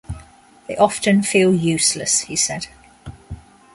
"They 0.67 0.75
often 0.77 1.21
feel 1.21 1.53
useless," 1.53 2.21
he 2.21 2.35
said. 2.35 2.65